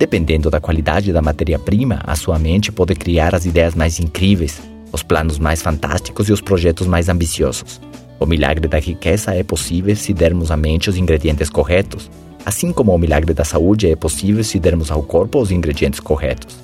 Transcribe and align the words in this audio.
Dependendo 0.00 0.48
da 0.48 0.58
qualidade 0.58 1.12
da 1.12 1.20
matéria-prima, 1.20 2.00
a 2.04 2.16
sua 2.16 2.38
mente 2.38 2.72
pode 2.72 2.94
criar 2.94 3.34
as 3.34 3.44
ideias 3.44 3.74
mais 3.74 4.00
incríveis, 4.00 4.58
os 4.90 5.02
planos 5.02 5.38
mais 5.38 5.60
fantásticos 5.60 6.26
e 6.26 6.32
os 6.32 6.40
projetos 6.40 6.86
mais 6.86 7.10
ambiciosos. 7.10 7.78
O 8.18 8.24
milagre 8.24 8.66
da 8.66 8.78
riqueza 8.78 9.34
é 9.34 9.42
possível 9.42 9.94
se 9.94 10.14
dermos 10.14 10.50
à 10.50 10.56
mente 10.56 10.88
os 10.88 10.96
ingredientes 10.96 11.50
corretos, 11.50 12.10
assim 12.46 12.72
como 12.72 12.94
o 12.94 12.98
milagre 12.98 13.34
da 13.34 13.44
saúde 13.44 13.90
é 13.90 13.94
possível 13.94 14.42
se 14.42 14.58
dermos 14.58 14.90
ao 14.90 15.02
corpo 15.02 15.38
os 15.38 15.50
ingredientes 15.50 16.00
corretos. 16.00 16.56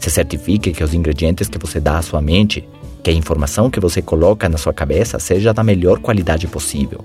Se 0.00 0.10
certifique 0.10 0.72
que 0.72 0.82
os 0.82 0.92
ingredientes 0.92 1.48
que 1.48 1.58
você 1.58 1.78
dá 1.78 1.98
à 1.98 2.02
sua 2.02 2.20
mente, 2.20 2.68
que 3.04 3.10
a 3.10 3.14
informação 3.14 3.70
que 3.70 3.78
você 3.78 4.02
coloca 4.02 4.48
na 4.48 4.58
sua 4.58 4.72
cabeça 4.72 5.20
seja 5.20 5.54
da 5.54 5.62
melhor 5.62 6.00
qualidade 6.00 6.48
possível, 6.48 7.04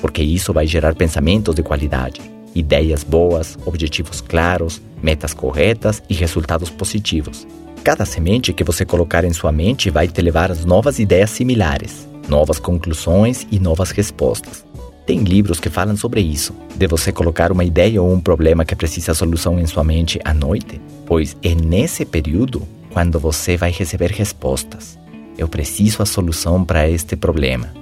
porque 0.00 0.22
isso 0.22 0.54
vai 0.54 0.66
gerar 0.66 0.94
pensamentos 0.94 1.54
de 1.54 1.62
qualidade, 1.62 2.37
ideias 2.58 3.04
boas, 3.04 3.56
objetivos 3.64 4.20
claros, 4.20 4.80
metas 5.02 5.32
corretas 5.32 6.02
e 6.08 6.14
resultados 6.14 6.70
positivos. 6.70 7.46
Cada 7.84 8.04
semente 8.04 8.52
que 8.52 8.64
você 8.64 8.84
colocar 8.84 9.24
em 9.24 9.32
sua 9.32 9.52
mente 9.52 9.88
vai 9.90 10.08
te 10.08 10.20
levar 10.20 10.50
a 10.50 10.54
novas 10.54 10.98
ideias 10.98 11.30
similares, 11.30 12.08
novas 12.28 12.58
conclusões 12.58 13.46
e 13.50 13.58
novas 13.58 13.90
respostas. 13.90 14.64
Tem 15.06 15.20
livros 15.20 15.58
que 15.58 15.70
falam 15.70 15.96
sobre 15.96 16.20
isso, 16.20 16.52
de 16.76 16.86
você 16.86 17.10
colocar 17.10 17.50
uma 17.50 17.64
ideia 17.64 18.02
ou 18.02 18.12
um 18.12 18.20
problema 18.20 18.64
que 18.64 18.76
precisa 18.76 19.14
solução 19.14 19.58
em 19.58 19.64
sua 19.64 19.82
mente 19.82 20.20
à 20.22 20.34
noite, 20.34 20.78
pois 21.06 21.34
é 21.42 21.54
nesse 21.54 22.04
período 22.04 22.62
quando 22.92 23.18
você 23.18 23.56
vai 23.56 23.70
receber 23.70 24.10
respostas. 24.10 24.98
Eu 25.38 25.48
preciso 25.48 26.02
a 26.02 26.06
solução 26.06 26.62
para 26.64 26.90
este 26.90 27.16
problema. 27.16 27.72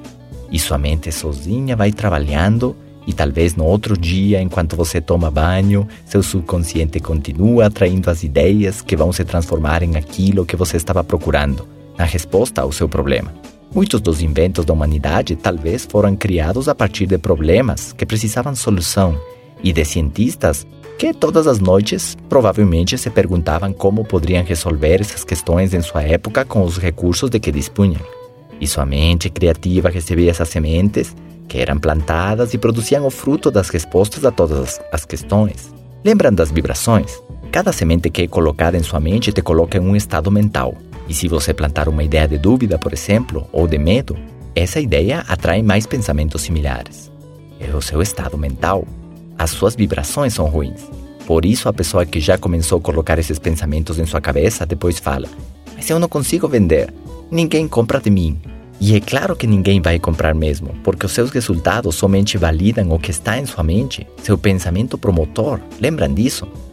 E 0.52 0.58
sua 0.58 0.78
mente 0.78 1.10
sozinha 1.10 1.74
vai 1.74 1.90
trabalhando 1.90 2.76
e 3.06 3.12
talvez 3.12 3.54
no 3.54 3.64
outro 3.64 3.96
dia, 3.96 4.42
enquanto 4.42 4.74
você 4.74 5.00
toma 5.00 5.30
banho, 5.30 5.86
seu 6.04 6.22
subconsciente 6.22 6.98
continua 6.98 7.66
atraindo 7.66 8.10
as 8.10 8.24
ideias 8.24 8.82
que 8.82 8.96
vão 8.96 9.12
se 9.12 9.24
transformar 9.24 9.82
em 9.82 9.96
aquilo 9.96 10.44
que 10.44 10.56
você 10.56 10.76
estava 10.76 11.04
procurando, 11.04 11.68
na 11.96 12.04
resposta 12.04 12.62
ao 12.62 12.72
seu 12.72 12.88
problema. 12.88 13.32
Muitos 13.72 14.00
dos 14.00 14.20
inventos 14.20 14.64
da 14.64 14.72
humanidade 14.72 15.36
talvez 15.36 15.86
foram 15.88 16.16
criados 16.16 16.68
a 16.68 16.74
partir 16.74 17.06
de 17.06 17.18
problemas 17.18 17.92
que 17.92 18.06
precisavam 18.06 18.56
solução 18.56 19.20
e 19.62 19.72
de 19.72 19.84
cientistas 19.84 20.66
que 20.98 21.12
todas 21.12 21.46
as 21.46 21.60
noites 21.60 22.16
provavelmente 22.28 22.96
se 22.96 23.10
perguntavam 23.10 23.72
como 23.72 24.04
poderiam 24.04 24.42
resolver 24.42 25.00
essas 25.00 25.24
questões 25.24 25.74
em 25.74 25.82
sua 25.82 26.02
época 26.02 26.44
com 26.44 26.62
os 26.62 26.78
recursos 26.78 27.28
de 27.28 27.38
que 27.38 27.52
dispunham. 27.52 28.00
E 28.58 28.66
sua 28.66 28.86
mente 28.86 29.28
criativa 29.28 29.90
recebia 29.90 30.30
essas 30.30 30.48
sementes 30.48 31.14
que 31.48 31.58
eram 31.58 31.78
plantadas 31.78 32.54
e 32.54 32.58
produziam 32.58 33.06
o 33.06 33.10
fruto 33.10 33.50
das 33.50 33.68
respostas 33.68 34.24
a 34.24 34.30
todas 34.30 34.80
as 34.92 35.04
questões. 35.04 35.72
Lembram 36.04 36.32
das 36.32 36.50
vibrações? 36.50 37.20
Cada 37.50 37.72
semente 37.72 38.10
que 38.10 38.22
é 38.22 38.28
colocada 38.28 38.76
em 38.76 38.82
sua 38.82 39.00
mente 39.00 39.32
te 39.32 39.42
coloca 39.42 39.78
em 39.78 39.80
um 39.80 39.96
estado 39.96 40.30
mental. 40.30 40.74
E 41.08 41.14
se 41.14 41.28
você 41.28 41.54
plantar 41.54 41.88
uma 41.88 42.02
ideia 42.02 42.26
de 42.26 42.38
dúvida, 42.38 42.78
por 42.78 42.92
exemplo, 42.92 43.48
ou 43.52 43.66
de 43.66 43.78
medo, 43.78 44.16
essa 44.54 44.80
ideia 44.80 45.24
atrai 45.28 45.62
mais 45.62 45.86
pensamentos 45.86 46.42
similares. 46.42 47.10
É 47.60 47.74
o 47.74 47.80
seu 47.80 48.02
estado 48.02 48.36
mental. 48.36 48.86
As 49.38 49.50
suas 49.50 49.74
vibrações 49.74 50.34
são 50.34 50.46
ruins. 50.46 50.88
Por 51.26 51.44
isso, 51.44 51.68
a 51.68 51.72
pessoa 51.72 52.06
que 52.06 52.20
já 52.20 52.38
começou 52.38 52.78
a 52.78 52.80
colocar 52.80 53.18
esses 53.18 53.38
pensamentos 53.38 53.98
em 53.98 54.06
sua 54.06 54.20
cabeça 54.20 54.64
depois 54.64 54.98
fala: 54.98 55.28
Mas 55.74 55.88
eu 55.90 55.98
não 55.98 56.08
consigo 56.08 56.48
vender. 56.48 56.92
Ninguém 57.30 57.66
compra 57.66 58.00
de 58.00 58.10
mim. 58.10 58.40
E 58.80 58.94
é 58.94 59.00
claro 59.00 59.34
que 59.34 59.46
ninguém 59.46 59.80
vai 59.80 59.98
comprar 59.98 60.34
mesmo, 60.34 60.74
porque 60.84 61.06
os 61.06 61.12
seus 61.12 61.30
resultados 61.30 61.94
somente 61.94 62.36
validam 62.36 62.90
o 62.90 62.98
que 62.98 63.10
está 63.10 63.38
em 63.38 63.46
sua 63.46 63.64
mente, 63.64 64.06
seu 64.22 64.36
pensamento 64.36 64.98
promotor. 64.98 65.60
Lembram 65.80 66.12
disso? 66.12 66.46